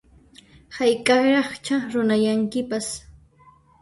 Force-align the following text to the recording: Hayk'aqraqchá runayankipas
Hayk'aqraqchá 0.77 1.75
runayankipas 1.93 2.89